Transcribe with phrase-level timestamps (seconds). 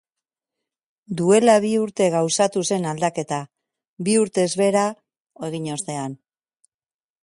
[1.19, 3.41] Duela bi urte gauzatu zen aldaketa,
[4.09, 4.91] bi urtez behera
[5.51, 6.23] egin ostean.